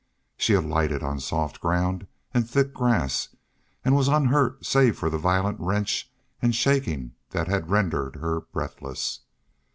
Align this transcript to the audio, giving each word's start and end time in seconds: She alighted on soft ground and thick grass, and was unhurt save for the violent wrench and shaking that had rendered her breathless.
She 0.35 0.55
alighted 0.55 1.03
on 1.03 1.19
soft 1.19 1.61
ground 1.61 2.07
and 2.33 2.49
thick 2.49 2.73
grass, 2.73 3.35
and 3.85 3.95
was 3.95 4.07
unhurt 4.07 4.65
save 4.65 4.97
for 4.97 5.11
the 5.11 5.19
violent 5.19 5.59
wrench 5.59 6.09
and 6.41 6.55
shaking 6.55 7.13
that 7.29 7.47
had 7.47 7.69
rendered 7.69 8.15
her 8.15 8.39
breathless. 8.41 9.19